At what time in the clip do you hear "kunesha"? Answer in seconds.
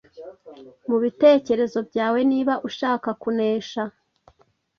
3.21-3.83